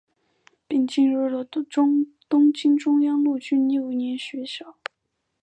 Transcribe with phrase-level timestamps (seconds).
[0.67, 4.75] 并进入了东京中央陆军幼年学校。